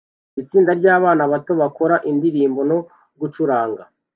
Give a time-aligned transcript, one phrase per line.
[0.41, 2.79] itsinda ryabana bato bakora indirimbo no
[3.19, 3.83] gucuranga